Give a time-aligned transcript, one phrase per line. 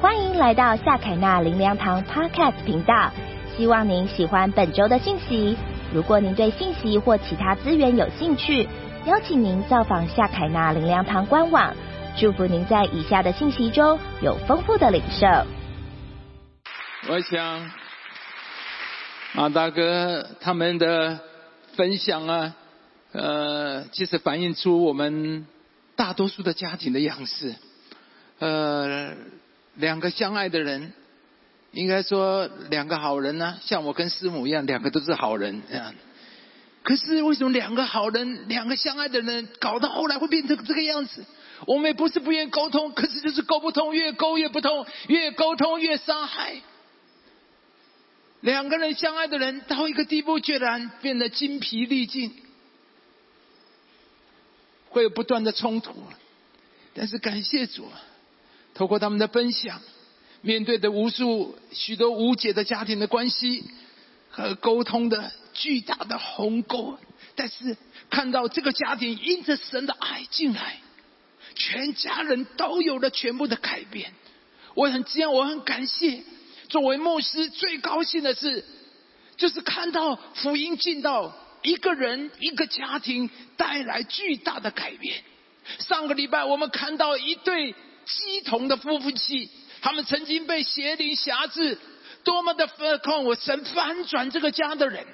[0.00, 3.10] 欢迎来到夏凯纳林良堂 Podcast 频道，
[3.56, 5.56] 希望您喜欢本周的信息。
[5.92, 8.68] 如果您对信息或其他资源有兴趣，
[9.06, 11.74] 邀请您造访夏凯纳林良堂官网。
[12.16, 15.26] 祝福您在以下的信息中有丰富的领受。
[17.08, 17.68] 我想，
[19.34, 21.18] 马大哥他们的
[21.74, 22.54] 分享啊，
[23.10, 25.44] 呃，其实反映出我们
[25.96, 27.56] 大多数的家庭的样式，
[28.38, 29.12] 呃。
[29.78, 30.92] 两个相爱的人，
[31.70, 35.94] 应该说两个好人呢，像我跟师母一样，两个都是好人啊。
[36.82, 41.24] 可是为什么两个好人、两个相爱的人，搞到后来会变成这个样子？
[41.64, 46.56] 我们也不是不愿沟通，可是就是沟不通，越沟越不通，越沟通越伤害。
[48.40, 52.34] 两个人相爱的人到一个地步，居然变得精疲力尽，
[54.88, 55.94] 会有不断的冲突。
[56.94, 57.88] 但是感谢主。
[58.78, 59.80] 透过他们的分享，
[60.40, 63.64] 面对的无数许多无解的家庭的关系
[64.30, 66.96] 和沟通的巨大的鸿沟，
[67.34, 67.76] 但是
[68.08, 70.78] 看到这个家庭因着神的爱进来，
[71.56, 74.12] 全家人都有了全部的改变。
[74.74, 76.22] 我很这样，我很感谢。
[76.68, 78.64] 作为牧师，最高兴的是，
[79.36, 85.24] 就是看到福音进到一个人一个家庭，带来巨大的改变。
[85.80, 87.74] 上个礼拜我们看到一对。
[88.08, 89.50] 鸡同的夫妇妻，
[89.82, 91.78] 他们曾经被邪灵辖制，
[92.24, 95.06] 多么的反抗我神翻转这个家的人，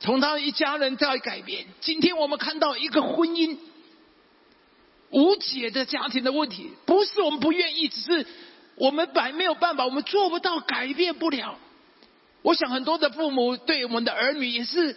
[0.00, 1.66] 从他一家人在改变。
[1.80, 3.58] 今天我们看到一个婚姻
[5.10, 8.26] 无解的家庭的问题，不是我们不愿意，只是
[8.76, 11.58] 我们本没有办法，我们做不到，改变不了。
[12.42, 14.96] 我想很多的父母对我们的儿女也是，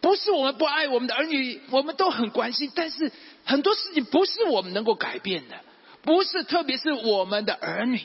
[0.00, 3.10] 不是我们不爱我们的儿女，我们都很关心，但是
[3.44, 5.56] 很多事情不是我们能够改变的。
[6.04, 8.00] 不是，特别是我们的儿女，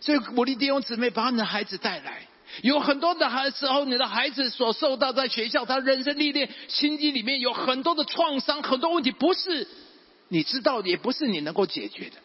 [0.00, 2.26] 所以鼓励弟兄姊妹把你的孩子带来。
[2.62, 9.66] 有很多的孩时候，你的孩子所受到在学校，他人生历练、心机里面有很多的创伤，很多问题不是
[10.28, 12.16] 你知道的，也不是你能够解决的，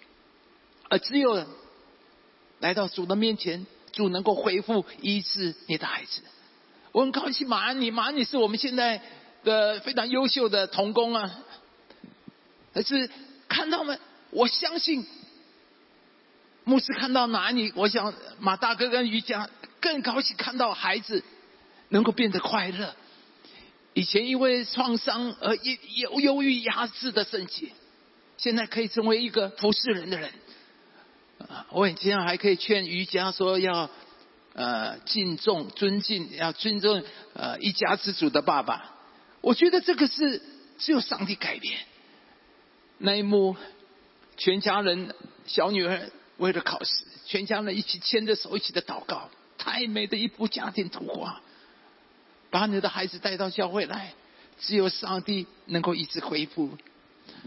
[0.89, 1.43] 而只有
[2.59, 6.21] 来到主的面前，主能够恢复医治你的孩子。
[6.91, 9.01] 我很高兴，马安妮，马安妮是我们现在
[9.43, 11.31] 的非常优秀的童工啊，
[12.73, 13.09] 可是
[13.47, 13.99] 看到们？
[14.31, 15.05] 我相信
[16.63, 19.49] 牧师看到哪里，我想马大哥跟瑜伽
[19.79, 21.23] 更高兴看到孩子
[21.89, 22.95] 能够变得快乐。
[23.93, 27.71] 以前因为创伤而忧忧郁压制的圣洁，
[28.37, 30.31] 现在可以成为一个服侍人的人。
[31.49, 33.89] 啊我今天还可以劝瑜伽说要
[34.53, 37.03] 呃敬重、尊敬，要尊重
[37.33, 38.95] 呃一家之主的爸爸。
[39.41, 40.41] 我觉得这个是
[40.77, 41.79] 只有上帝改变
[42.99, 43.57] 那一幕。
[44.41, 45.13] 全家人，
[45.45, 49.29] 小女儿为了考试，全家人一起牵着手，一起的祷告，
[49.59, 51.43] 太美的一幅家庭图画。
[52.49, 54.15] 把你的孩子带到教会来，
[54.59, 56.75] 只有上帝能够一直恢复。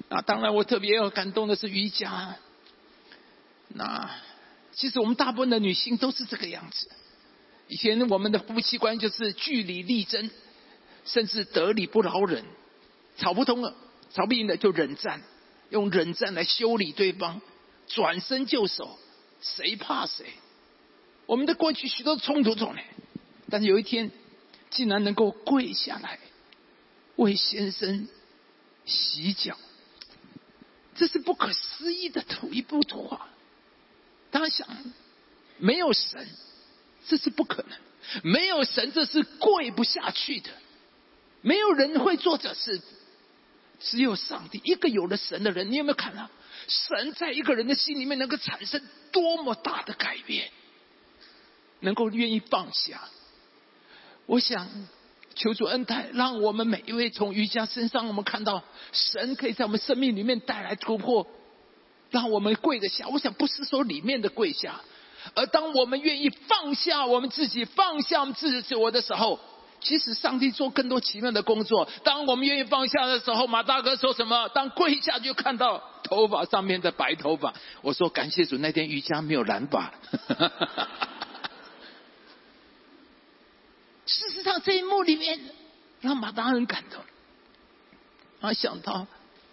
[0.08, 2.36] 那当然，我特别要感动的是瑜伽。
[3.70, 4.08] 那
[4.72, 6.88] 其实我们大部分的女性都是这个样子。
[7.66, 10.30] 以前我们的夫妻关系就是据理力争，
[11.04, 12.44] 甚至得理不饶人，
[13.16, 13.74] 吵不通了，
[14.12, 15.20] 吵不赢了就忍战。
[15.74, 17.40] 用忍战来修理对方，
[17.88, 18.96] 转身就手，
[19.40, 20.24] 谁怕谁？
[21.26, 22.80] 我们的过去许多冲突中呢，
[23.50, 24.12] 但是有一天，
[24.70, 26.20] 竟然能够跪下来
[27.16, 28.06] 为先生
[28.84, 29.58] 洗脚，
[30.94, 33.26] 这是不可思议的图一幅图画。
[34.30, 34.68] 大家想，
[35.58, 36.28] 没有神，
[37.08, 37.76] 这是不可能；
[38.22, 40.50] 没有神，这是跪不下去的。
[41.42, 42.80] 没有人会做这事。
[43.84, 46.28] 只有上帝，一个有了神的人，你有没有看到
[46.66, 50.50] 神在一个人的心里面能够产生多么大的改变？
[51.80, 53.02] 能够愿意放下。
[54.26, 54.66] 我想
[55.34, 61.26] 求主恩待，让我们每一位从瑜伽身上，我们看到神可以在我们生命里面带来突破，
[62.10, 63.06] 让我们跪得下。
[63.08, 64.80] 我想不是说里面的跪下，
[65.34, 69.38] 而当我们愿意放下我们自己，放下我们自己我的时候。
[69.84, 71.88] 其实上帝做更多奇妙的工作。
[72.02, 74.48] 当我们愿意放下的时候，马大哥说什么？
[74.48, 77.52] 当跪下就看到头发上面的白头发。
[77.82, 79.92] 我说感谢主，那天瑜伽没有染发。
[84.06, 85.38] 事实上，这一幕里面
[86.00, 87.02] 让马大很感动。
[88.40, 89.06] 他想到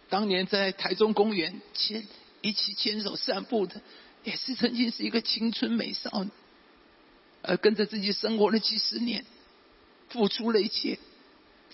[0.10, 2.08] 当年在台中公园牵
[2.42, 3.82] 一起牵手散步的，
[4.24, 6.30] 也是曾经是一个青春美少女，
[7.42, 9.26] 而跟着自己生活了几十年。
[10.12, 11.00] 付出了一切，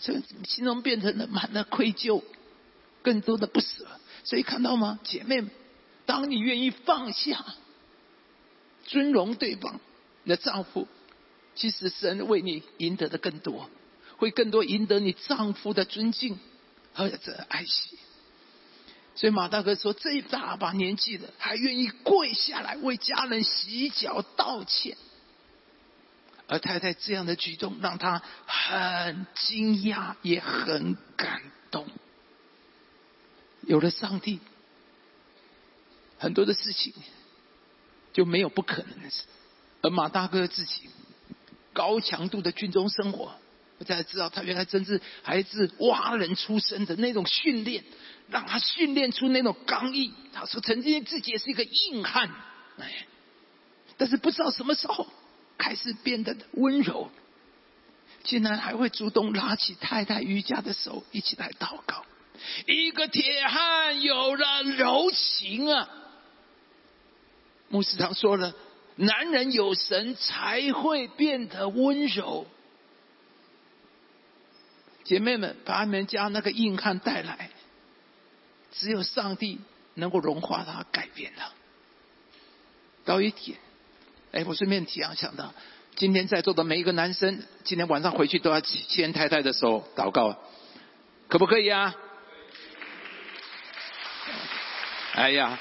[0.01, 0.13] 这
[0.45, 2.23] 心中变成了满了愧疚，
[3.01, 3.87] 更多的不舍。
[4.23, 5.51] 所以看到吗，姐妹们，
[6.05, 7.43] 当你愿意放下，
[8.85, 9.79] 尊荣对方，
[10.23, 10.87] 你的丈夫，
[11.55, 13.69] 其实神为你赢得的更多，
[14.17, 16.37] 会更多赢得你丈夫的尊敬
[16.93, 17.97] 和这爱惜。
[19.15, 24.95] 所以马大哥说：“这一大把年纪了，还愿意跪下来为家人洗脚道歉。”
[26.47, 31.41] 而太太这样的举动让他很惊讶，也很感
[31.71, 31.87] 动。
[33.61, 34.39] 有了上帝，
[36.17, 36.93] 很多的事情
[38.13, 39.23] 就没有不可能的事。
[39.81, 40.89] 而马大哥自己
[41.73, 43.35] 高强度的军中生活，
[43.77, 47.83] 我才知道他原来真是还是蛙人出身的那种训练。
[48.29, 50.13] 让他训练出那种刚毅。
[50.33, 52.29] 他说曾经自己也是一个硬汉，
[52.77, 53.07] 哎，
[53.95, 55.07] 但是不知道什么时候
[55.57, 57.09] 开始变得温柔，
[58.23, 62.05] 竟然还会主动拉起太太瑜伽的手一起来祷告。
[62.65, 65.89] 一个铁汉有了柔情啊！
[67.69, 68.53] 牧师长说了，
[68.95, 72.45] 男人有神才会变得温柔。
[75.03, 77.49] 姐妹们，把他们家那个硬汉带来。
[78.73, 79.59] 只有上帝
[79.95, 81.49] 能够融化他，改变他。
[83.05, 83.57] 到一点，
[84.31, 85.53] 哎，我顺便提啊，想到
[85.95, 90.37] 今天在座的每一个男生，今天晚上回去都要牵太太的手祷告，
[91.27, 91.95] 可不可以啊？
[95.13, 95.57] 哎呀，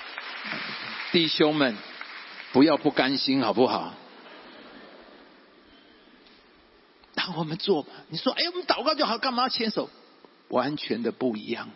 [1.12, 1.76] 弟兄们，
[2.52, 3.94] 不要不甘心好不好？
[7.14, 7.88] 让我们做吧。
[8.08, 9.88] 你说，哎，我们祷告就好，干嘛要牵手？
[10.48, 11.70] 完全的不一样。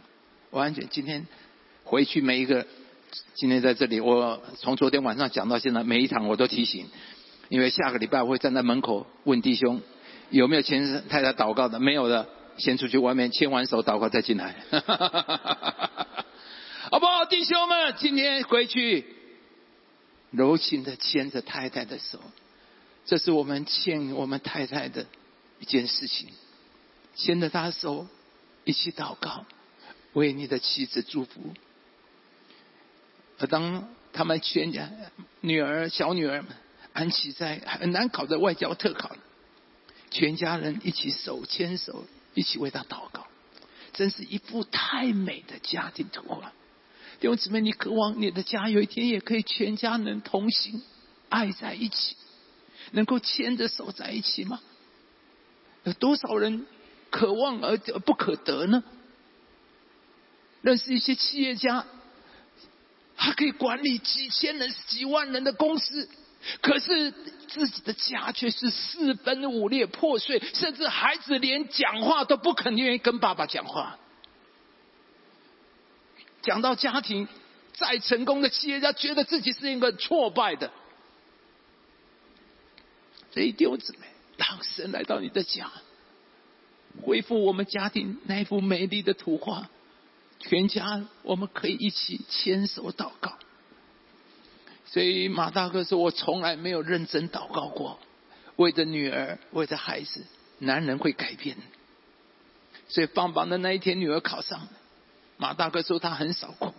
[0.50, 1.26] 完全今天
[1.84, 2.66] 回去每一个，
[3.34, 6.88] 今天在这里，我从昨天晚上讲到现在，每一场我都提醒，
[7.48, 9.80] 因为下个礼拜我会站在门口问弟兄
[10.30, 14.54] 有没有牵太太祷告的，没有的先出去外面牵完手祷告再进来，
[16.90, 17.24] 好不好？
[17.24, 19.04] 弟兄们，今天回去
[20.30, 22.20] 柔情的牵着太太的手，
[23.06, 25.06] 这是我们欠我们太太的
[25.58, 26.28] 一件事情，
[27.14, 28.06] 牵着她的手
[28.64, 29.46] 一起祷告。
[30.12, 31.54] 为你的妻子祝福。
[33.40, 34.88] 而当他们全家
[35.40, 36.52] 女儿、小女儿们
[36.92, 39.16] 安琪在很难考的外交特考，
[40.10, 42.04] 全家人一起手牵手，
[42.34, 43.26] 一起为他祷告，
[43.94, 46.52] 真是一幅太美的家庭图画。
[47.18, 50.82] 弟兄姊妹，你渴望你的家有一天也可以全家人同行，
[51.28, 52.16] 爱在一起，
[52.92, 54.60] 能够牵着手在一起吗？
[55.84, 56.66] 有多少人
[57.10, 58.84] 渴望而不可得呢？
[60.60, 61.86] 认识一些企业家，
[63.22, 66.08] 他可以管理几千人、几万人的公司，
[66.62, 67.10] 可是
[67.48, 73.98] 自己的家却是四分五裂、破碎，甚至孩子连讲话都不肯愿意跟爸爸讲话。
[76.40, 77.28] 讲到家庭，
[77.74, 80.70] 再成功的企业家觉得自己是一个挫败的。
[83.32, 84.06] 这一丢子妹，
[84.38, 85.70] 让神来到你的家，
[87.02, 89.68] 恢复我们家庭那幅美丽的图画。
[90.40, 93.38] 全家我们可以一起牵手祷告，
[94.86, 97.98] 所以马大哥说：“我从来没有认真祷告过，
[98.56, 100.24] 为着女儿，为着孩子，
[100.58, 101.56] 男人会改变。”
[102.88, 104.66] 所以放榜的那一天，女儿考上，
[105.36, 106.74] 马大哥说他很少哭，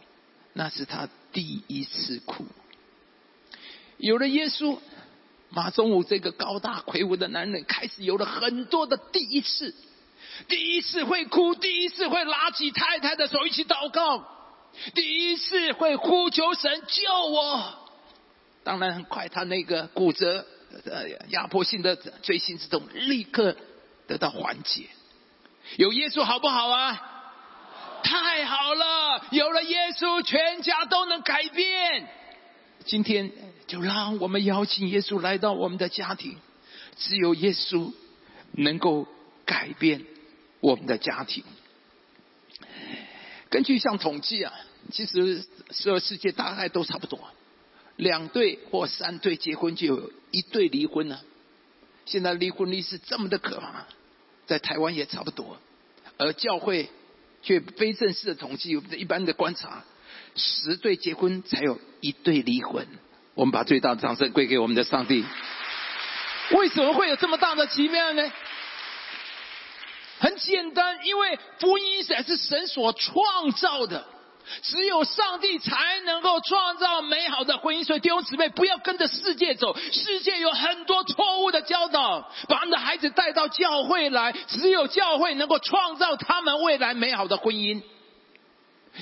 [0.54, 2.46] 那是他第一次哭。
[3.98, 4.80] 有了耶稣，
[5.50, 9.76] 马中武这个高大魁梧的男人开始有了很多的第一次。
[10.48, 14.26] 第一次会哭，第一次会拉起太太的手一起祷告，
[14.96, 17.90] 第一次会呼求神救我。
[18.64, 20.46] 当然，很快他那个骨折、
[20.86, 23.56] 呃压迫性的锥心之痛立刻
[24.08, 24.88] 得到缓解。
[25.78, 27.08] 有耶稣好不好啊？
[28.04, 29.26] 太好了！
[29.32, 32.08] 有了耶稣，全家都能改变。
[32.84, 33.32] 今天
[33.68, 36.38] 就让我们邀请耶稣来到我们的家庭。
[36.98, 37.94] 只有耶稣
[38.54, 39.08] 能够
[39.46, 40.04] 改变。
[40.62, 41.44] 我们的家庭，
[43.50, 44.54] 根据像统计啊，
[44.92, 47.20] 其实所有世界大概都差不多，
[47.96, 51.22] 两对或三对结婚就有一对离婚了。
[52.06, 53.86] 现在离婚率是这么的可怕，
[54.46, 55.58] 在台湾也差不多，
[56.18, 56.90] 而教会
[57.42, 59.84] 却非正式的统计，一般的观察，
[60.36, 62.88] 十对结婚才有一对离婚。
[63.34, 65.26] 我们把最大的掌声归给我们的上帝。
[66.52, 68.32] 为什么会有这么大的奇妙呢？
[70.32, 74.06] 很简单，因为婚姻才是神所创造的，
[74.64, 77.84] 只有上帝才能够创造美好的婚姻。
[77.84, 87.82] 所以弟兄姊妹，不要跟着世界走，世界有很多错误的教导，把他们的孩子带到教会来，只有教会能够创造他们未来美好的婚姻，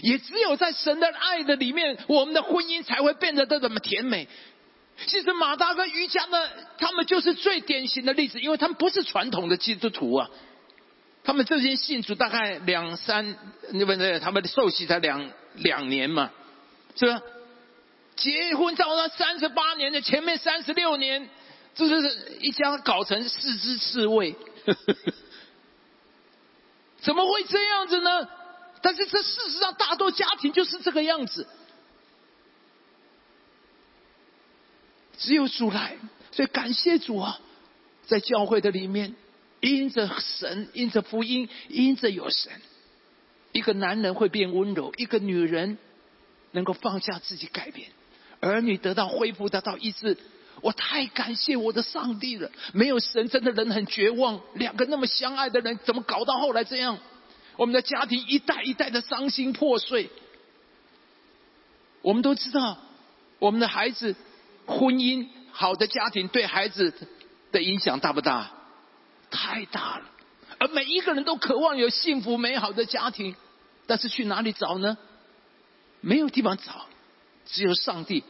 [0.01, 4.27] 也只有在神的爱的里面，我们的婚姻才会变得这么甜美。
[5.05, 10.27] 其实马大跟瑜伽呢，他们就是最典型的例子，因为他们不是传统的基督徒啊。
[11.29, 13.37] 他们这些信主大概两三，
[13.69, 14.19] 那不对？
[14.19, 16.31] 他们的受洗才两两年嘛，
[16.95, 17.21] 是吧？
[18.15, 21.29] 结婚到了三十八年的前面三十六年，
[21.75, 24.35] 这就是一家搞成四只刺猬，
[26.97, 28.27] 怎么会这样子呢？
[28.81, 31.47] 但是这事实上，大多家庭就是这个样子。
[35.19, 35.95] 只有主来，
[36.31, 37.39] 所以感谢主啊，
[38.07, 39.15] 在教会的里面，
[39.61, 42.51] 因着神，因着福音，因着有神，
[43.51, 45.77] 一个男人会变温柔，一个女人
[46.51, 47.89] 能够放下自己改变，
[48.39, 50.17] 儿女得到恢复，得到医治。
[50.61, 52.51] 我太感谢我的上帝了！
[52.73, 54.41] 没有神，真的人很绝望。
[54.55, 56.97] 两个那么相爱的人，怎么搞到后来这样？
[57.55, 60.09] 我们的家庭一代一代的伤心破碎。
[62.01, 62.77] 我们都知道，
[63.39, 64.15] 我们的孩子。
[64.67, 66.93] 婚姻好的家庭对孩子
[67.51, 68.51] 的影响大不大？
[69.29, 70.05] 太大了。
[70.57, 73.35] 而每一个人都渴望有幸福美好的家庭，
[73.87, 74.97] 但是去哪里找呢？
[76.01, 76.85] 没有地方找，
[77.45, 78.23] 只有上帝。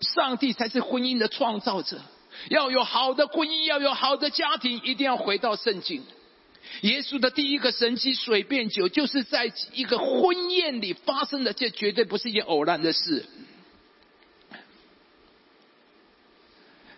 [0.00, 2.00] 上帝才是婚姻的创造者。
[2.48, 6.02] 要有好的婚姻，要有好的家庭，一定要回到圣经。
[6.80, 13.26] 耶稣的第一个神迹水变酒，就是在一个婚宴里发生的，这绝对不是一件偶然的事。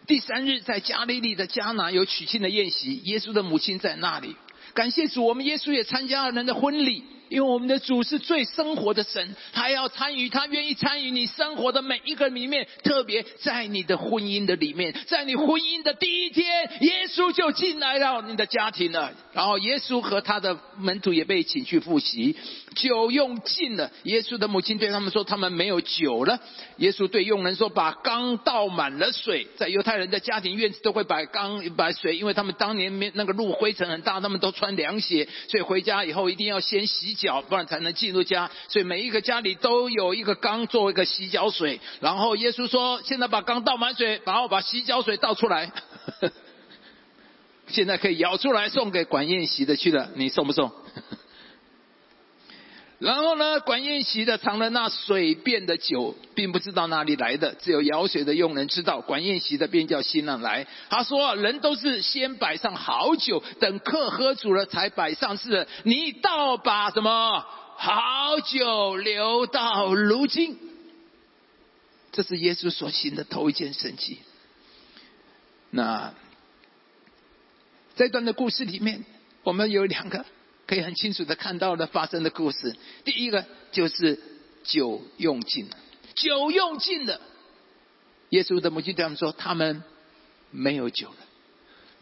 [0.07, 4.37] 第三日，在加利利的迦拿有娶亲的宴席，耶稣的母亲在那里。
[4.75, 7.05] 感谢主，我们耶稣也参加了人的婚礼。
[7.35, 16.47] 因为我们的主是最生活的神，他要参与，他愿意参与你生活的每一个里面，特别在你的婚姻的里面，在你婚姻的第一天，
[16.83, 19.13] 耶稣就进来到你的家庭了。
[19.33, 22.37] 然后耶稣和他的门徒也被请去复习，
[22.77, 23.91] 酒用尽了。
[24.05, 26.39] 耶稣的母亲对他们说：“他们没有酒了。”
[26.79, 37.24] 耶稣对佣人说：“把缸倒满了水。”在犹太人的家庭院子都会把缸把水，因为他们当年没那个路灰尘很大，他们都穿凉鞋，所以回家以后一定要先洗脚。
[37.25, 38.49] 脚，不然才能进入家。
[38.69, 41.81] 所以每一个家里都有一个缸，做一个洗脚水。
[42.01, 45.73] 然后耶稣说：“现在把缸倒满水，然后把洗脚水倒出来。
[47.67, 50.71] 现在可以舀出来送给管宴席的去了，你送不送？”
[53.05, 59.03] 然后呢，管宴席的尝了那水变的酒，并不知道哪里来的，只有舀水的佣人知道。
[59.03, 65.69] 管宴席的便叫新郎来，他说：“人都是先摆上好酒，等客喝足了才摆上是。
[65.83, 67.45] 你倒把什么
[67.77, 70.59] 好酒留到如今。”
[72.11, 74.21] 这是耶稣所行的头一件神迹。
[75.69, 76.15] 那
[77.97, 79.05] 这段的故事里面，
[79.43, 80.25] 我们有两个。
[80.67, 82.77] 可以很清楚的看到了发生的故事。
[83.05, 84.19] 第一个就是
[84.63, 85.77] 酒用尽了，
[86.15, 87.21] 酒用尽了。
[88.31, 89.83] 耶稣的母亲对他们说：“他们
[90.51, 91.17] 没有酒了。”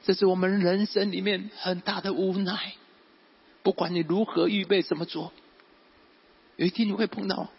[0.04, 2.74] 这是我们人生里面很大的无奈。
[3.62, 5.32] 不管你如何预备怎么做，
[6.56, 7.50] 有一天你会碰到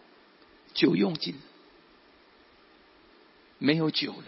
[0.74, 1.36] 酒用尽，
[3.58, 4.26] 没有酒了。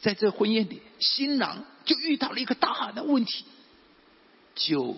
[0.00, 3.44] 在这婚宴里，新郎就遇到了一个大的问题：
[4.54, 4.96] 酒。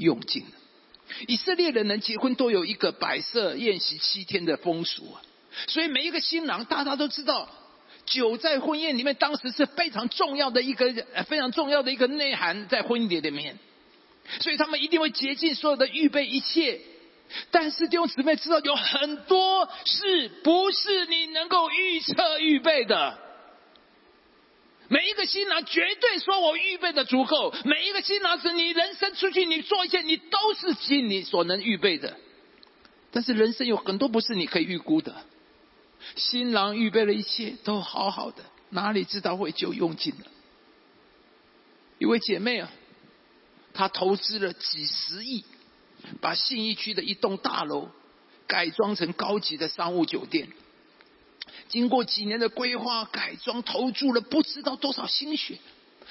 [0.00, 0.50] 用尽了。
[1.26, 5.22] 以色列人能结婚都有一个摆设宴席七天的风俗啊，
[5.66, 7.48] 所以每一个新郎大家都知道，
[8.06, 10.92] 酒在婚宴里面当时是非常重要的一个
[11.28, 13.58] 非常重要的一个内涵在婚礼里面，
[14.40, 16.80] 所以他们一定会竭尽所有的预备一切。
[17.50, 23.18] 但是弟兄姊妹知道，有很多是不是你能够预测预备的？
[24.92, 27.54] 每一个新郎绝对说我预备的足够。
[27.64, 32.16] 每一个新郎是你人生出去，你做一切，你都是尽你所能预备的。
[33.12, 35.14] 但是人生有很多不是你可以预估的。
[36.16, 40.26] 新郎预备了一切都好好的，哪里知道会就用尽了？
[41.98, 42.68] 一位姐妹啊，
[43.72, 45.44] 她投资了几十亿，
[46.20, 47.90] 把信义区的一栋大楼
[48.48, 50.48] 改装成高级的商务酒店。
[51.70, 55.58] 经过几年的规划改装，投注了不知道多少心血，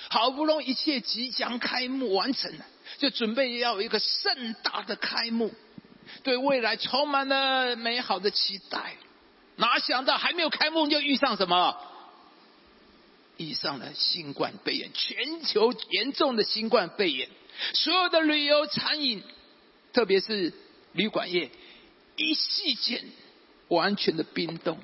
[0.09, 2.65] 好不容易一切即将开幕完成了，
[2.97, 5.53] 就准备要有一个盛大的开幕，
[6.23, 8.95] 对未来充满了美好的期待。
[9.57, 11.77] 哪想到还没有开幕就遇上什么？
[13.35, 17.29] 遇上了新冠肺炎，全球严重的新冠肺炎，
[17.73, 19.21] 所有的旅游、餐饮，
[19.91, 20.53] 特别是
[20.93, 21.49] 旅馆业，
[22.15, 23.03] 一夕间
[23.67, 24.77] 完全的冰冻。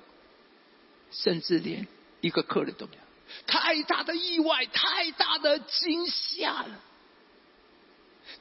[1.24, 1.88] 甚至连
[2.22, 3.02] 一个客人都没有，
[3.48, 6.82] 太大的意外，太大的惊吓了。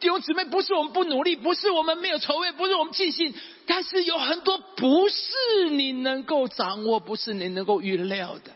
[0.00, 3.34] 弟兄姊妹，不是我们不努力，不是我们没有筹备，不是我们尽心，
[3.66, 8.52] 但是有很多不是你能够掌握，不是你能够预料的。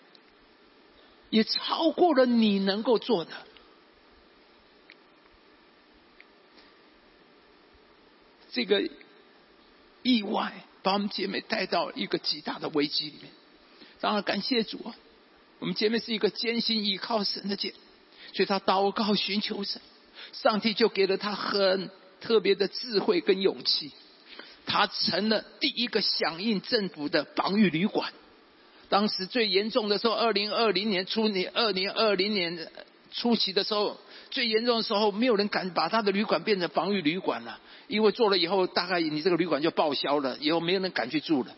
[1.31, 3.33] 也超过了你能够做的。
[8.51, 8.89] 这个
[10.03, 13.31] 意外把我们姐妹带到一个极大的危机里面。
[14.01, 14.79] 当然，感谢主，
[15.59, 17.75] 我们前面是一个艰辛依靠神的姐，
[18.33, 19.83] 所以他祷告寻求神，
[20.33, 21.91] 上帝就给了他很
[22.21, 23.91] 特别的智慧跟勇气。
[24.67, 28.13] 他成了第一个响应政府的防御旅馆。
[28.89, 32.71] 当时最严重的时候，二零二零年初年，二零二零年
[33.11, 33.99] 初期的时候，
[34.31, 41.53] 最严重的时候，没有人敢把他的旅馆变成防御旅馆了，因为做了以后，大概你这个旅馆就报销了，以后没有人敢去住了。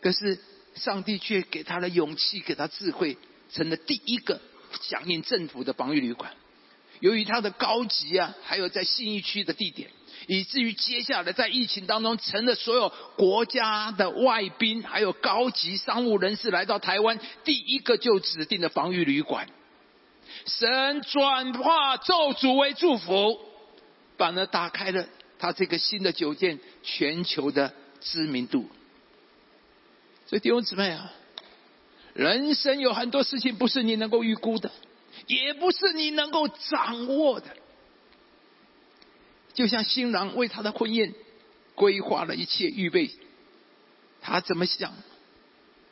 [0.00, 0.38] 可是。
[0.74, 3.16] 上帝却给他了勇气，给他智慧，
[3.52, 4.40] 成了第一个
[4.80, 6.32] 响应政府的防御旅馆。
[7.00, 9.90] 由于他的高级啊，还有在信义区的地点，
[10.26, 19.48] 以至于接下来在疫情当中，成了所有国家的外宾还有高级商务人士来到台湾第一个就指定的防御旅馆。
[20.44, 23.40] 神转化咒诅为祝福，
[24.18, 25.06] 反而打开了
[25.38, 28.68] 他这个新的酒店全球的知名度。
[30.30, 31.12] 所以弟兄姊妹啊，
[32.14, 34.70] 人生有很多事情不是你能够预估的，
[35.26, 37.48] 也不是你能够掌握的。
[39.54, 41.14] 就像新郎为他的婚宴
[41.74, 43.10] 规划了一切预备，
[44.20, 44.94] 他怎么想，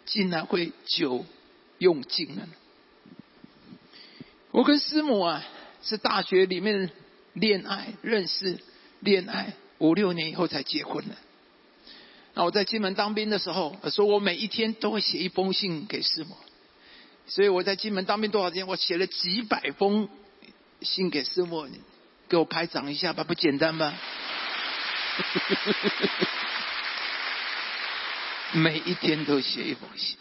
[0.06, 1.26] 竟然会酒
[1.78, 2.52] 用尽了呢？
[4.52, 5.44] 我跟师母啊，
[5.82, 6.92] 是大学里面
[7.32, 8.60] 恋爱认识，
[9.00, 11.16] 恋爱五六年以后才结婚的。
[12.38, 16.36] 那我在金门当兵的时候，说我每一天都会写一封信给师母，
[17.26, 20.08] 所以我在金门当兵多少天，我写了几百封
[20.80, 21.68] 信给师母，
[22.28, 23.92] 给我拍掌一下吧，不简单吧？
[28.54, 30.16] 每一天都写一封信，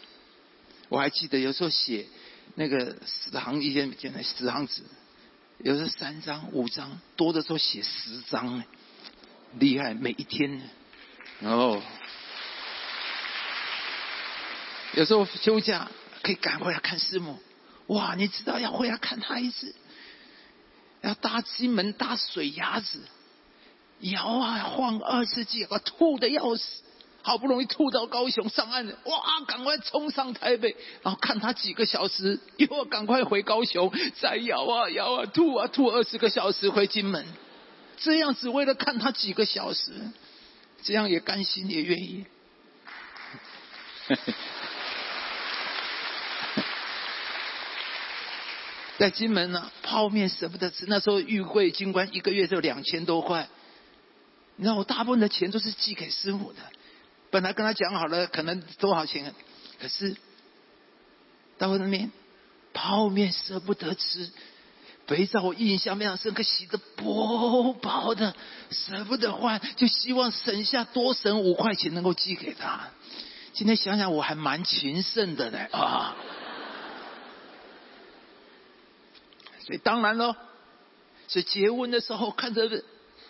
[0.88, 2.04] 我还记得有时候写
[2.56, 4.82] 那个十行一些简单十行纸，
[5.58, 8.64] 有时候三张五张，多的时候写十张，
[9.60, 10.68] 厉害，每一天，
[11.38, 11.80] 然后。
[14.98, 15.88] 有时候休假
[16.24, 17.38] 可以赶回来看师母，
[17.86, 18.16] 哇！
[18.16, 19.72] 你知道要回来看他一次，
[21.02, 22.98] 要搭金门搭水鸭子，
[24.00, 26.82] 摇啊晃二十几，我吐的要死，
[27.22, 29.22] 好不容易吐到高雄上岸，哇！
[29.46, 37.24] 赶快冲上台北，然后看他几个小时，又要赶快回高雄，再摇啊摇啊吐啊吐二十个小时回金门，
[37.98, 39.92] 这样只为了看他几个小时，
[40.82, 42.26] 这样也甘心也愿意。
[48.98, 50.84] 在金门呢，泡面舍不得吃。
[50.88, 53.48] 那时候玉桂金冠一个月就两千多块，
[54.56, 56.58] 你知道我大部分的钱都是寄给师傅的。
[57.30, 59.32] 本来跟他讲好了，可能多少钱，
[59.80, 60.16] 可是
[61.58, 62.10] 到那边
[62.74, 64.30] 泡面舍不得吃，
[65.06, 68.34] 肥皂我印象非常深刻，洗的薄薄的，
[68.70, 72.88] 舍不得换，就希望省下多省五块钱能够寄给他。
[73.52, 76.16] 今天想想我还蛮勤慎的呢啊。
[79.68, 80.34] 所以当然喽，
[81.28, 82.82] 是结婚的时候看着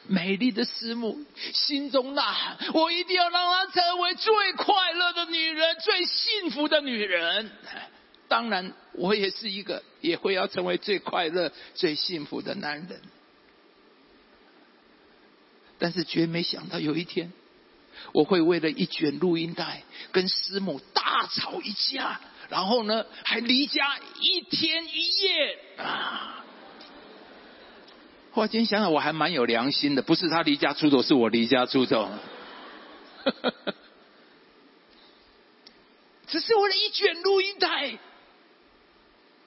[0.07, 1.19] 美丽的师母，
[1.53, 7.51] 心中呐喊：我一定要让她成为最快乐的女人，最幸福的女人。
[8.29, 13.01] 当然，我也是一个也会要成为最快乐、最幸福的男人。
[15.81, 17.33] 但是绝没想到有一天，
[18.13, 22.21] 我会为了一卷录音带跟师母大吵一架。
[22.49, 26.45] 然后呢，还离家一天一夜啊！
[28.33, 32.09] 我今天想想，我还蛮有良心的，不是他离家出走，是我离家出走。
[36.29, 37.99] 只是为了一卷录音带，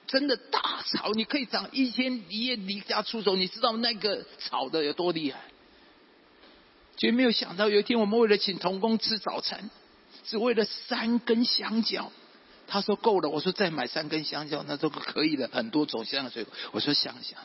[0.06, 1.12] 真的大吵！
[1.12, 5.40] 你可以讲一天一夜离家出走，你知道那个吵的有多厉害？
[6.96, 9.70] 绝没有想到有一天，我们为了请童工吃早餐，
[10.24, 12.12] 只为了三根香蕉。
[12.66, 16.54] 他说够了，我说再买三根香蕉，那都可以的，很多种香水果。
[16.72, 17.38] 我说想想，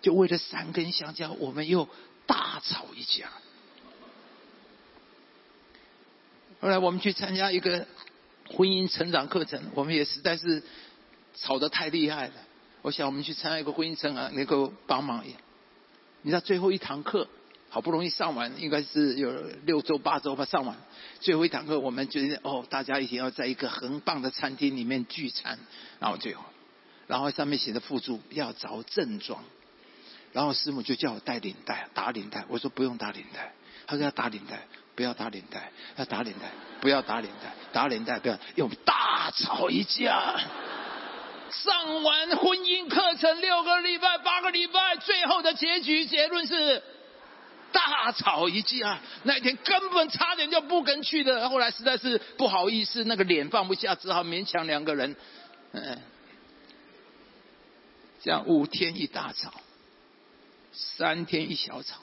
[0.00, 1.88] 就为了三根香蕉，我们又
[2.26, 3.28] 大吵一架。
[6.60, 7.86] 后来我们去参加一个
[8.48, 10.62] 婚姻成长课程，我们也实在是
[11.34, 12.34] 吵得太厉害了。
[12.82, 15.34] 我想我们去参加一个婚姻成长，能够帮忙一
[16.22, 17.26] 你知道最后一堂课。
[17.70, 19.32] 好不容易上完，应该是有
[19.64, 20.76] 六周八周吧，上完
[21.20, 25.56] 最后一堂课，我们决定哦，大家一定要在一个很棒的餐厅里面聚餐。
[26.00, 26.44] 然后最后，
[27.06, 29.44] 然后上面写的附注要着正装，
[30.32, 32.44] 然后师母就叫我带领带，打领带。
[32.48, 33.52] 我说不用打领带，
[33.86, 40.40] 他说要打领带，不要打领带，要打领带，不要打领带，打领带不要，又大吵一架。
[41.50, 46.82] 上完婚姻课程六个礼拜、八个礼拜，最后的结局结论是
[47.72, 49.00] 大吵一架。
[49.22, 55.16] 那一天根本差点就不跟去的，后来实在是不好意思，那个脸放不下，只好勉强两个人，
[55.72, 55.98] 嗯，
[58.22, 59.52] 这样五天一大吵，
[60.72, 61.96] 三天一小吵。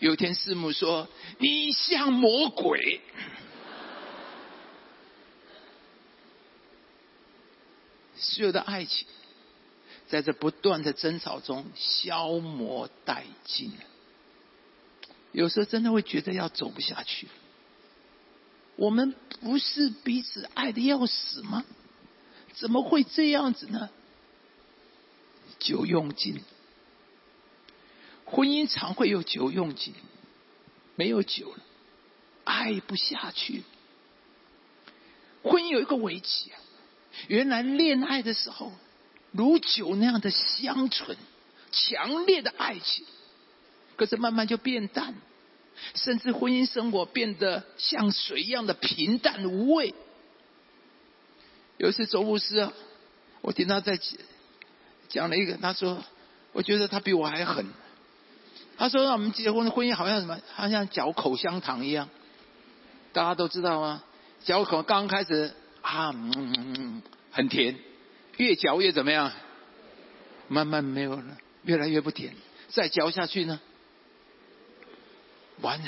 [0.00, 3.00] 有天师母说：“你像魔鬼。”
[8.20, 9.06] 所有的爱情，
[10.08, 13.72] 在这不断的争吵中消磨殆尽。
[15.32, 17.28] 有时候真的会觉得要走不下去。
[18.76, 21.64] 我们不是彼此爱的要死吗？
[22.54, 23.90] 怎么会这样子呢？
[25.58, 26.40] 酒用尽，
[28.24, 29.94] 婚姻常会有酒用尽，
[30.94, 31.62] 没有酒了，
[32.44, 33.62] 爱不下去。
[35.42, 36.58] 婚姻有一个危机啊。
[37.26, 38.72] 原来恋爱的时候，
[39.32, 41.16] 如酒那样的香醇、
[41.72, 43.04] 强烈的爱情，
[43.98, 45.14] 可是慢慢就变淡，
[45.94, 49.94] 甚至婚姻生活变得像水一样的平淡无味。
[51.76, 52.72] 有一次周牧师啊，
[53.42, 54.00] 我听他在
[55.10, 56.02] 讲了一个，他说
[56.52, 57.66] ：“我觉得他比我还狠。”
[58.78, 62.08] 他说：“我们结婚的婚姻好像什么，好像嚼口香糖一样。”
[63.12, 64.02] 大家都知道吗？
[64.44, 65.52] 嚼口刚开始。
[65.80, 67.78] 啊，嗯嗯嗯，很甜，
[68.36, 69.32] 越嚼越怎么样？
[70.48, 72.34] 慢慢没有了，越来越不甜。
[72.68, 73.58] 再嚼下去呢？
[75.60, 75.86] 完了，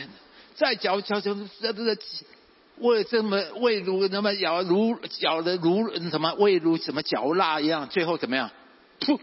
[0.54, 1.96] 再嚼嚼嚼，这这
[2.78, 8.50] 胃这么胃如那么咬如嚼的如什么胃如什么嚼蜡一样，最后怎么样？
[9.00, 9.18] 噗，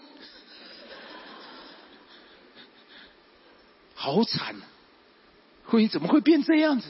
[3.96, 4.56] 好惨！
[5.66, 6.88] 婚姻怎么会变这样子？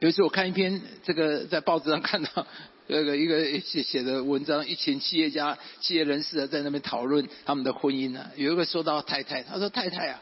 [0.00, 2.46] 有一次我看一篇这个在报纸上看到
[2.88, 8.28] 那个一个写写的文章，一群企业家、企业人士啊在那边讨论他们的婚姻呢。
[8.34, 10.20] 有一个说到太太，他说：“太太啊，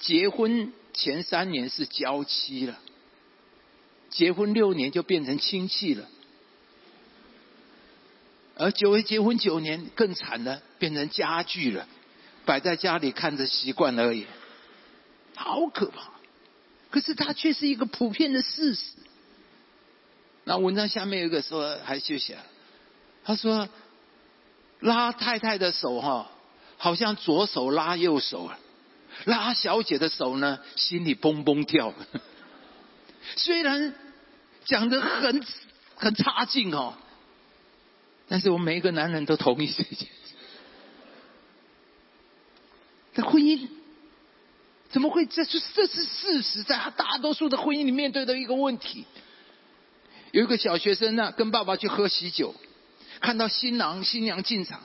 [0.00, 2.78] 结婚前三年是娇妻了，
[4.08, 6.08] 结婚六年就变成亲戚了，
[8.56, 11.86] 而九为结婚九年更惨了，变成家具了，
[12.44, 14.26] 摆在家里看着习惯而已，
[15.36, 16.10] 好可怕。”
[16.90, 18.82] 可是它却是一个普遍的事实。
[20.42, 22.44] 那文章下面有一个说还休息了，
[23.22, 23.68] 他说
[24.80, 26.28] 拉太太的手哈，
[26.78, 28.58] 好像左手拉右手啊，
[29.24, 31.92] 拉小姐的手呢，心里蹦蹦跳。
[33.36, 33.94] 虽然
[34.64, 35.44] 讲的很
[35.96, 36.94] 很差劲哦，
[38.28, 40.06] 但是我们每一个男人都同意这件事。
[43.14, 43.68] 在婚姻。
[44.92, 45.24] 怎么会？
[45.24, 49.04] 这是这是事实，在大多数的婚姻里面对的一个问题。
[50.32, 52.56] 有一个小学生呢，跟爸爸去喝喜酒，
[53.20, 54.80] 看到新郎新娘进场，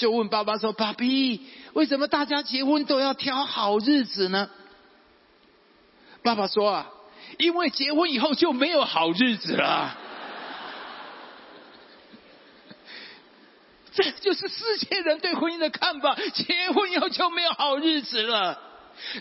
[0.00, 4.48] 就问爸爸说：“爸比，为什么大家结婚都要挑好日子呢？”
[6.24, 6.88] 爸爸说：“啊，
[7.36, 9.94] 因为结婚以后就没有好日子了。
[13.92, 18.58] ”这就是世界人对婚姻的看法：结婚以后就没有好日子了。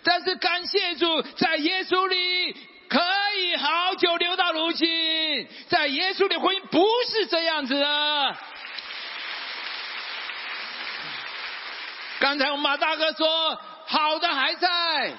[0.05, 2.55] 但是感谢主，在耶稣里
[2.87, 3.01] 可
[3.37, 8.37] 以好久留到如今，在耶稣的婚姻不是这样子的。
[12.19, 15.13] 刚才我们马大哥说，好的还在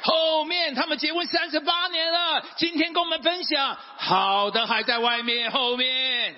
[0.00, 6.34] 后面，他们结婚三十八年了，今天跟我们分享，好的还在外面后面。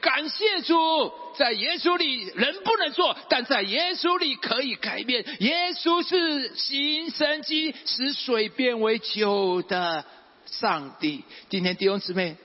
[0.00, 5.24] 感谢主，在耶稣里人不能做，但在耶稣里可以改变。
[5.40, 10.04] 耶稣是行神迹，使水变为酒的
[10.46, 11.24] 上帝。
[11.48, 12.36] 今天弟兄姊妹，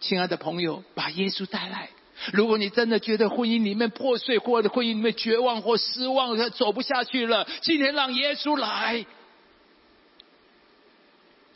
[0.00, 1.88] 亲爱的朋友，把耶稣带来。
[2.32, 9.04] 如果你真的觉得婚姻里面破碎，或者婚姻里面绝望或失望，走不下去了，今天让耶稣来，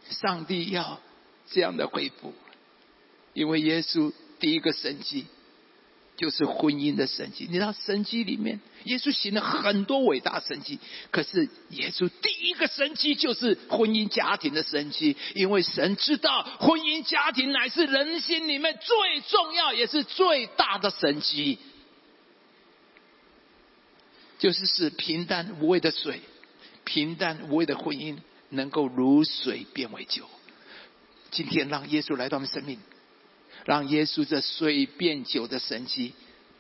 [0.08, 1.00] 上帝要
[1.48, 2.34] 这样的恢复，
[3.32, 5.26] 因为耶稣第一个神迹。
[6.16, 7.46] 就是婚姻的神迹。
[7.48, 10.78] 你知道神迹里面，耶稣行了很多伟大神迹，
[11.10, 21.58] 可是耶稣第一个神迹就是婚姻家庭的神迹，因为神知道婚姻家庭乃是人心里面最重要也是最大的神迹，
[24.38, 26.20] 就是使平淡无味的水，
[26.84, 28.16] 平淡无味的婚姻
[28.48, 30.24] 能够如水变为酒。
[31.30, 32.78] 今天让耶稣来到我们生命。
[33.66, 36.12] 让耶稣这水变酒的神迹，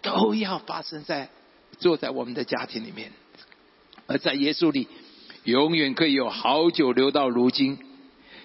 [0.02, 1.30] 都要发生在
[1.78, 3.12] 坐在我们的家庭里面，
[4.06, 4.88] 而在耶稣里，
[5.44, 7.78] 永远可以有好酒留到如今，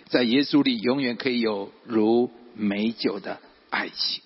[0.10, 3.40] 在耶稣里永远可以有如美酒的
[3.72, 4.22] 爱情。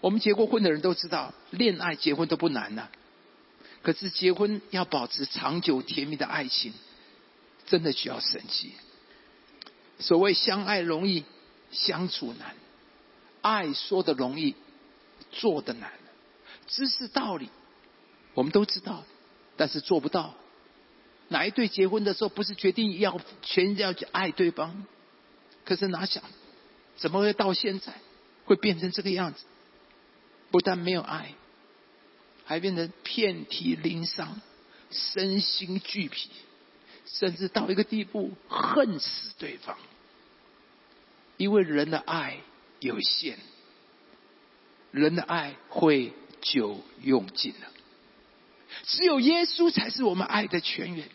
[0.00, 2.88] 我们结过婚的人都知道，恋爱结婚都不难呐。
[3.82, 6.72] 可是结婚要保持长久甜蜜的爱情，
[7.66, 8.72] 真的需要神奇。
[9.98, 11.24] 所谓相爱容易
[11.70, 12.54] 相处难，
[13.46, 14.56] 爱说的容易
[15.30, 15.92] 做的难。
[16.66, 17.48] 知识道理
[18.34, 19.04] 我们都知道，
[19.56, 20.34] 但是做不到。
[21.28, 24.72] 哪一对结婚的时候不是决定要全要去爱对方？
[25.64, 26.24] 可是哪想，
[26.96, 27.92] 怎么会到现在
[28.46, 29.44] 会变成这个样子？
[30.50, 31.34] 不但没有爱，
[32.44, 34.40] 还变成遍体鳞伤、
[34.90, 36.30] 身心俱疲，
[37.06, 39.76] 甚至到一个地步恨死对方。
[41.36, 42.38] 因为人的爱
[42.80, 43.38] 有限，
[44.90, 47.68] 人的爱会久用尽了。
[48.84, 51.08] 只有耶稣才是我们爱的泉源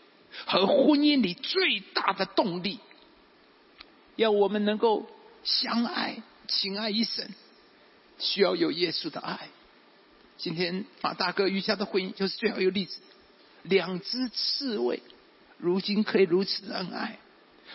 [0.45, 2.80] 和婚姻里最大的动力。
[4.15, 5.08] 要我们能够
[5.43, 7.30] 相爱、情爱一生，
[8.19, 9.50] 需要有耶稣的爱。
[10.38, 13.00] 今天马大哥余下的婚姻就是最好一个例子。
[13.63, 15.02] 两只刺猬，
[15.58, 17.19] 如今可以如此恩爱。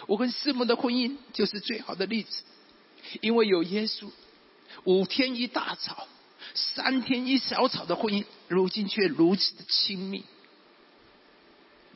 [0.06, 2.42] 我跟师母的婚姻就是最好的例子，
[3.20, 4.10] 因为有耶稣，
[4.84, 6.08] 五天一大吵。
[6.54, 10.24] 三天一小吵的婚姻，如今却如此的亲密。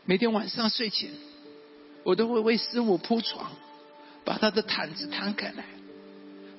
[0.04, 1.10] 每天晚上睡前，
[2.02, 3.52] 我都会为师母铺床，
[4.24, 5.64] 把她的毯子摊开来，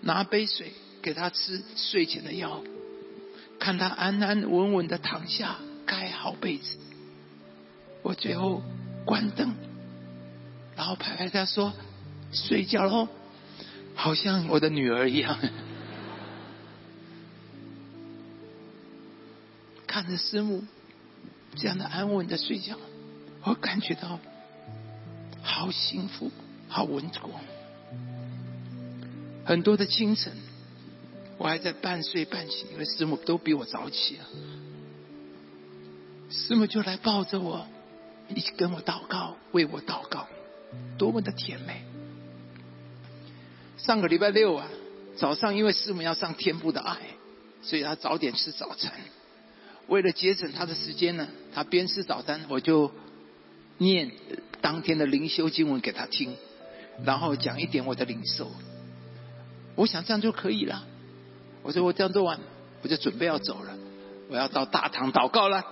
[0.01, 0.71] 拿杯水
[1.03, 2.63] 给她吃睡前的药，
[3.59, 6.77] 看她安安稳稳的躺下，盖好被子。
[8.01, 8.63] 我最后
[9.05, 9.53] 关灯，
[10.75, 11.73] 然后拍拍她说
[12.33, 13.07] ：“睡觉喽，
[13.95, 15.37] 好像我的女儿一样。”
[19.87, 20.63] 看着师母
[21.55, 22.77] 这样的安稳的睡觉，
[23.43, 24.19] 我感觉到
[25.43, 26.31] 好幸福，
[26.69, 27.29] 好稳妥。
[29.43, 30.31] 很多的清晨，
[31.37, 34.23] 我还在半睡半醒，因为师母都比我早起啊。
[36.29, 37.67] 师母就来抱着我，
[38.29, 40.25] 一起跟我祷告，为我祷告，
[40.97, 41.83] 多么的甜美。
[43.83, 44.67] 上个礼拜六啊，
[45.17, 46.97] 早上因为师母要上天父的爱，
[47.63, 48.93] 所以他早点吃早餐。
[49.87, 52.91] 为了节省他的时间呢，他边吃早餐，我就
[53.79, 54.11] 念
[54.61, 56.35] 当天的灵修经文给他听，
[57.03, 58.51] 然后讲一点我的领受。
[59.75, 60.85] 我想这样就可以了。
[61.63, 62.39] 我说我这样做完，
[62.83, 63.75] 我就准备要走了，
[64.29, 65.65] 我要到大堂祷告了。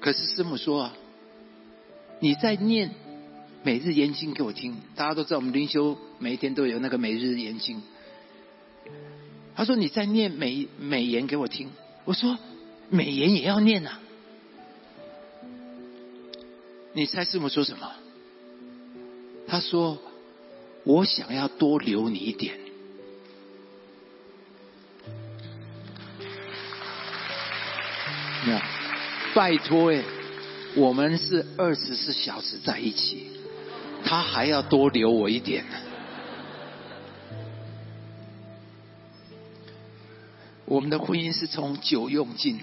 [0.00, 0.92] 可是师母说啊，
[2.18, 2.92] 你在念
[3.62, 4.76] 每日研经给我听。
[4.96, 7.82] 大家都知道我们灵修每一天都有那个每日研经。
[9.54, 11.70] 他说你在念美美言给我听。
[12.04, 12.38] 我说。
[12.92, 13.90] 美言也要念呐！
[16.92, 17.88] 你猜师母说什么？
[19.46, 19.96] 他说
[20.82, 22.58] ：“我想要多留你一点。”
[29.32, 30.02] 拜托哎，
[30.74, 33.28] 我们是二十四小时在一起，
[34.04, 35.76] 他还要多留我一点呢。
[40.64, 42.60] 我们的婚姻是从酒用尽。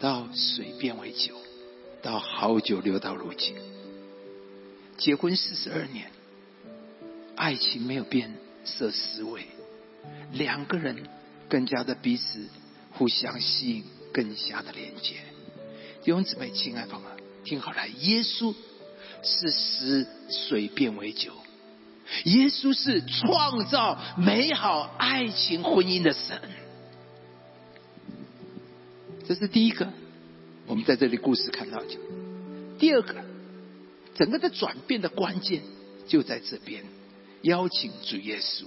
[0.00, 1.34] 到水变为酒，
[2.02, 3.56] 到好酒流到如今，
[4.96, 6.08] 结婚四十二年，
[7.34, 8.32] 爱情没有变
[8.64, 9.48] 色思维，
[10.30, 11.08] 两个人
[11.48, 12.48] 更加的彼此
[12.92, 15.16] 互相吸引，更加的连接。
[16.04, 17.08] 弟兄姊妹，亲爱朋友
[17.42, 18.54] 听好了，耶稣
[19.22, 21.32] 是使水变为酒，
[22.24, 26.40] 耶稣是创造美好爱情婚姻的神。
[29.26, 29.92] 这是第一个，
[30.66, 31.98] 我们在这里故事看到就。
[32.78, 33.14] 第二个，
[34.14, 35.62] 整个的转变的关键
[36.06, 36.84] 就在这边，
[37.42, 38.64] 邀请主耶稣，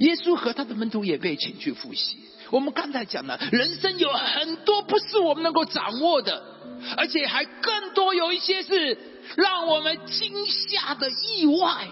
[0.00, 2.18] 耶稣和他的门徒也被请去复习。
[2.50, 6.42] 我们刚才讲了，人生有很多不是我们能够掌握的，
[6.96, 8.98] 而且还更多有一些是
[9.36, 11.88] 让我们惊吓的意外。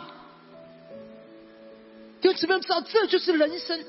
[2.21, 3.85] 就只能知道，这就是人生。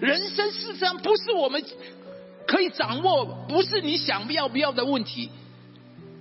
[0.00, 1.64] 人生事实上不是我们。
[2.46, 5.30] 可以掌握，不是你想要不要的问题，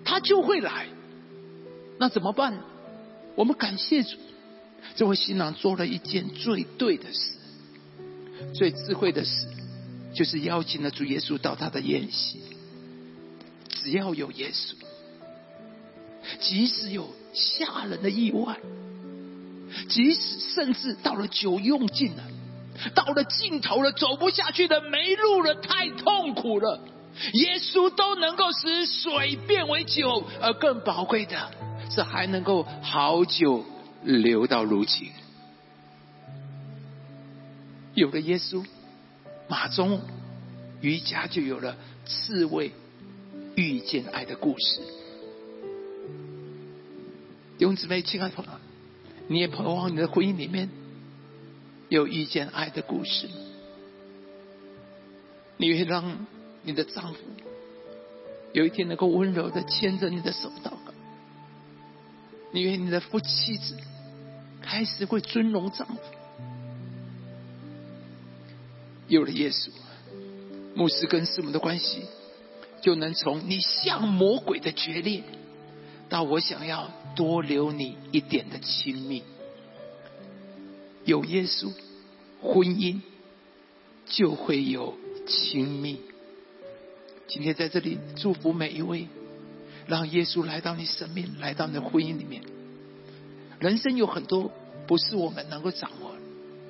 [0.05, 0.85] 他就会来。
[1.97, 2.61] 那怎么办？
[3.33, 4.15] 我们感谢主，
[4.95, 7.31] 这位新郎做了一件最对的事，
[8.53, 9.47] 最智慧的事，
[10.13, 12.41] 就是邀请了主耶稣到他的宴席。
[13.69, 14.75] 只要有耶稣，
[16.39, 18.57] 即使有吓人的意外，
[19.87, 22.23] 即使甚至到了酒用尽了。
[22.95, 26.79] 到了尽头了，走不下去了，没路了，太痛苦了。
[27.33, 31.51] 耶稣都能够使水变为酒，而更宝贵的
[31.91, 33.65] 是还能够好久
[34.03, 35.09] 留到如今。
[37.95, 38.63] 有了耶稣，
[39.49, 39.99] 马中
[40.79, 42.71] 瑜伽就有了刺猬
[43.55, 44.79] 遇见爱的故事。
[47.59, 48.51] 弟兄姊妹，亲爱的朋友，
[49.27, 50.69] 你也渴望你的婚姻里面
[51.89, 53.27] 有遇见爱的故事？
[55.57, 56.25] 你会让
[56.63, 57.19] 你的丈夫
[58.53, 60.93] 有一天能够温柔的牵着你的手祷告？
[62.53, 63.75] 你愿你的夫妻子
[64.61, 65.99] 开始会尊荣丈夫？
[69.09, 69.69] 有了耶稣，
[70.75, 72.05] 牧师跟师母的关系
[72.81, 75.23] 就能从你像魔鬼的决裂，
[76.09, 79.23] 到我想要多留你一点的亲密。
[81.05, 81.71] 有耶稣，
[82.41, 83.01] 婚姻
[84.05, 86.01] 就会有亲密。
[87.27, 89.07] 今天在这里祝福每一位，
[89.87, 92.41] 让耶稣来到你生命，来到你的婚姻里面。
[93.59, 94.51] 人生有很多
[94.87, 96.15] 不是我们能够掌握，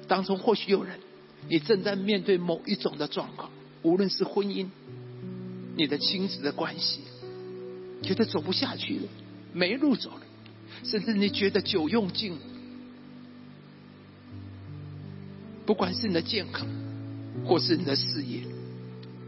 [0.08, 1.00] 当中或许有人。
[1.48, 3.50] 你正在面对某一种的状况，
[3.82, 4.68] 无论是婚姻、
[5.78, 7.00] 你的亲子的关系，
[8.04, 9.08] 觉得走不下去了，
[9.54, 10.22] 没路走了，
[10.84, 12.40] 甚至你觉得酒用尽了。
[15.66, 16.68] 不管是你的健康，
[17.46, 18.42] 或是你的事业，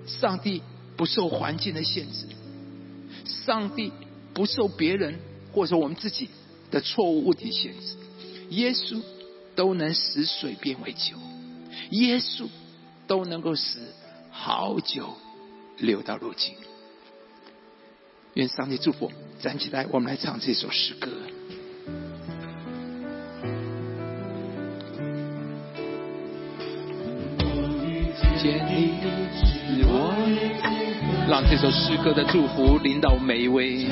[0.07, 0.61] 上帝
[0.97, 2.25] 不受环境的限制，
[3.25, 3.91] 上帝
[4.33, 5.19] 不受别人
[5.51, 6.29] 或者我们自己
[6.71, 7.95] 的错误物体限制，
[8.49, 9.01] 耶稣
[9.55, 11.15] 都能使水变为酒。
[11.91, 12.47] 耶稣
[13.07, 13.79] 都能够使
[14.29, 15.15] 好酒
[15.77, 16.55] 流到如今。
[18.35, 21.09] 愿上帝祝福，站起来，我们来唱这首诗歌。
[31.29, 33.87] 让这首诗歌的祝福领导每一位。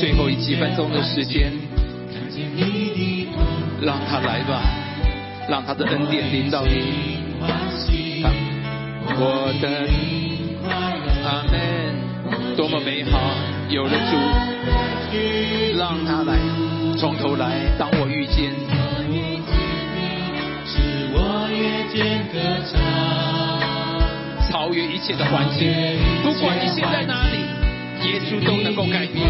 [0.00, 1.52] 最后一几分钟的时间，
[3.80, 4.62] 让他来吧，
[5.48, 7.16] 让他的恩典领导你。
[9.14, 9.68] 我的
[11.24, 11.81] 阿门，多么美好！
[13.72, 14.12] 有了主，
[15.78, 16.36] 让他来，
[16.98, 17.74] 从头来。
[17.78, 18.52] 当我遇见，
[20.66, 22.36] 是我遇见歌
[22.68, 22.78] 唱
[24.50, 25.72] 超越一切的环境，
[26.22, 27.38] 不管你现在哪里，
[28.10, 29.26] 耶稣都能够改变。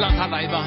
[0.00, 0.64] 让他来吧，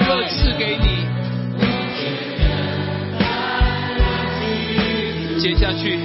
[0.00, 1.06] 歌赐给你。
[5.38, 5.98] 接下去，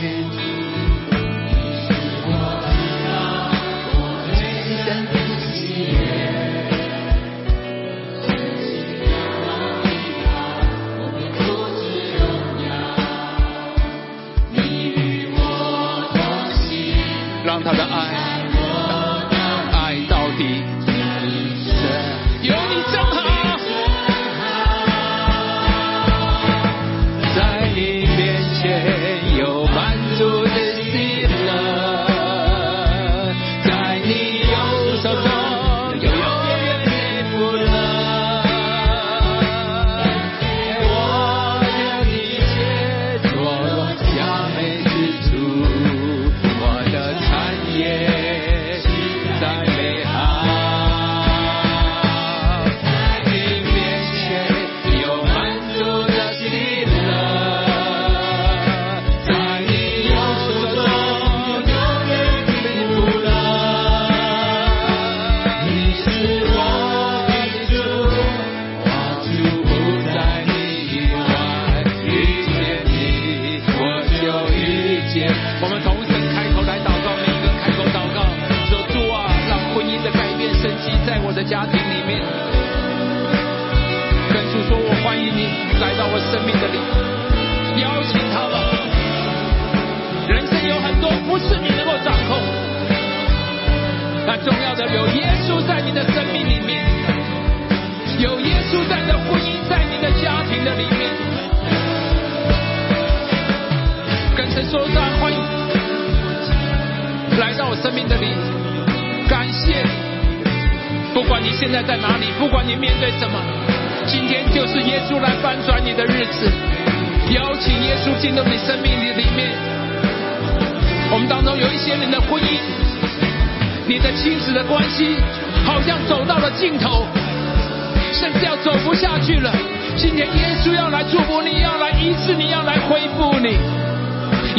[128.63, 129.51] 走不下去了。
[129.95, 133.58] 今天耶稣要来祝福你，要来医治你，要来恢复你，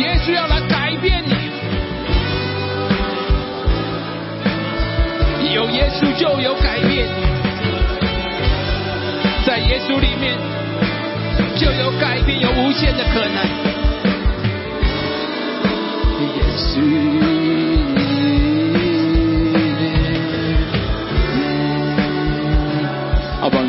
[0.03, 1.34] 耶稣要来改变你。
[5.55, 7.07] 有耶稣就有改变，
[9.47, 10.36] 在耶稣里面
[11.57, 13.42] 就有改变，有无限的可能。
[16.20, 17.66] 耶稣。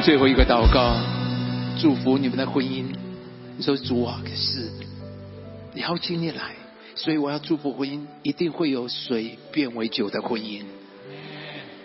[0.08, 0.96] 最后一个祷告，
[1.78, 2.86] 祝福你们的婚姻。
[3.58, 4.72] 你说主啊，可是
[5.76, 6.56] 邀请你来，
[6.96, 10.64] 所以我要祝福婚姻，一定会有水变为酒的婚姻。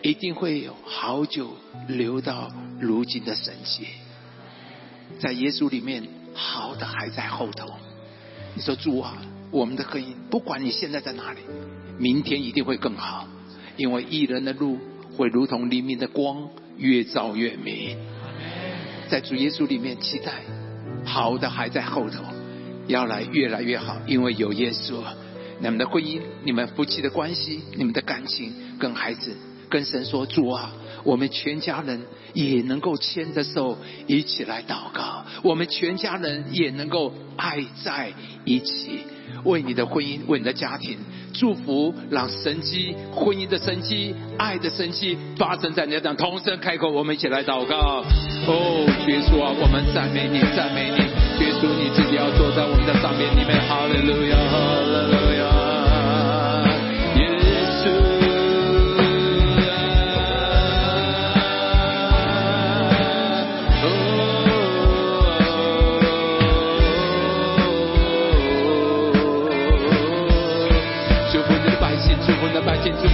[0.03, 1.57] 一定会有好久
[1.89, 2.49] 留到
[2.79, 3.89] 如今的神迹，
[5.19, 7.67] 在耶稣里面，好的还在后头。
[8.55, 9.17] 你说主啊，
[9.51, 11.41] 我们的婚姻，不管你现在在哪里，
[11.99, 13.27] 明天一定会更好，
[13.77, 14.79] 因为一人的路
[15.17, 17.97] 会如同黎明的光，越照越明。
[19.13, 20.33] 在主耶稣里面期待，
[21.05, 22.25] 好的还在后头，
[22.87, 25.03] 要来越来越好，因为有耶稣。
[25.61, 29.37] 你们的婚姻，你们夫妻的关系，你们的感情，跟孩子。
[29.69, 30.73] 跟神说主啊，
[31.05, 38.15] 我们全家人也能够牵着手一起来祷告，我们全家人也能够爱在
[38.47, 39.01] 一起，
[39.45, 40.99] 为你的婚姻，为你的家庭
[41.33, 48.05] 祝福，让神机婚姻的神机，爱的神机发生在你的同声开口，我们一起来祷告。
[48.47, 50.99] 哦，耶稣啊，我们赞美你，赞美你，
[51.45, 54.37] 耶稣你自己要坐在我们的上面，你们，哈利路亚，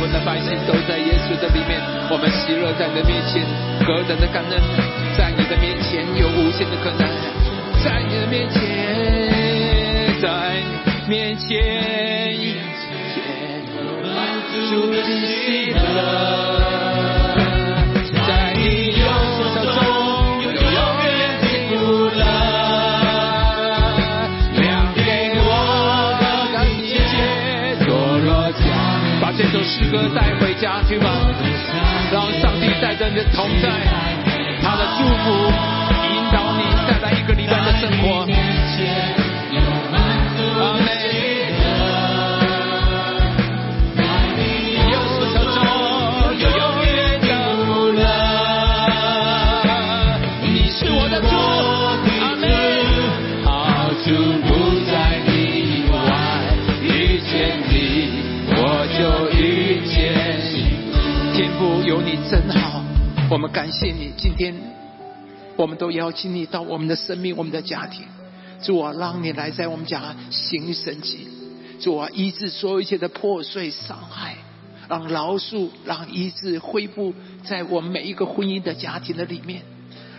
[0.09, 1.79] 祝福的百姓都在耶稣的里面，
[2.11, 3.45] 我们喜乐在你的面前，
[3.85, 4.59] 何等的感恩，
[5.17, 7.07] 在你的面前有无限的可能，
[7.85, 10.63] 在你的面前，在
[11.07, 11.53] 面前，
[14.71, 16.78] 主的喜乐。
[29.91, 31.09] 歌带回家去吧，
[32.13, 33.69] 让上帝带着你的同在，
[34.63, 35.53] 他的祝福
[63.69, 64.55] 感谢你，今天
[65.55, 68.07] 我们都邀请你到我们的生命、我们的家庭，
[68.63, 71.29] 主啊，让你来在我们家行神迹，
[71.79, 74.37] 主啊，医治所有一切的破碎伤害，
[74.89, 77.13] 让饶恕、让医治恢复
[77.45, 79.61] 在我们每一个婚姻的家庭的里面，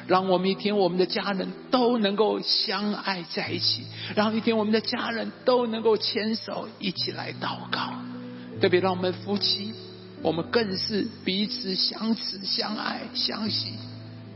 [0.05, 3.81] 让我们一天我们的家人都能够相爱在一起，
[4.15, 7.93] 让一天我们的家人都能够牵手一起来祷告，
[8.61, 9.73] 特别让我们夫妻。
[10.21, 13.73] 我们更是彼此相持、相爱、相惜，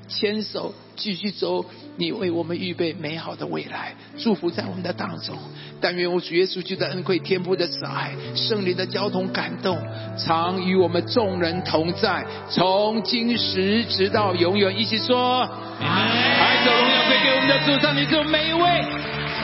[0.08, 1.66] 牵手继续走
[1.98, 5.38] 你为我们预备美好的未来，祝福在我们的当中。
[5.82, 9.78] 但愿我主耶稣基督的恩惠、天父的慈爱、圣灵的交通感动，
[10.18, 14.78] 常与我们众人同在，从今时直到永远。
[14.80, 15.46] 一起说：
[15.80, 18.62] 孩子荣耀归给我们的主上帝，祝每一位。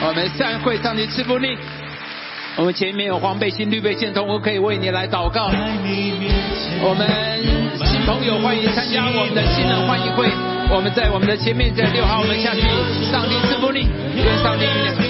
[0.02, 1.58] 我们散会，上帝赐福你。
[2.56, 5.50] 我们前面有黄背心、绿背心同，我可以为你来祷告。
[6.82, 7.08] 我们
[7.86, 10.28] 新朋友欢迎参加我们的新人欢迎会。
[10.72, 12.60] 我们在我们的前面，在六号，门下去。
[13.10, 15.09] 上帝赐福你，愿上帝。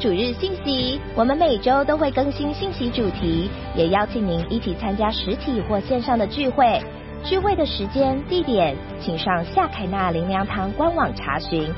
[0.00, 6.80] 主日信息我们每周都会更新信息主题也邀请您一起参加实体或线上的聚会。
[7.24, 11.68] 聚会的时间地点请上夏凯纳灵粮堂官网查询。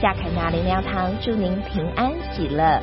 [0.00, 2.80] 夏凯纳灵粮堂祝您平安喜乐。